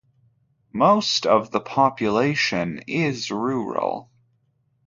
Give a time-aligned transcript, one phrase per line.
[0.73, 4.09] Most of the population is rural.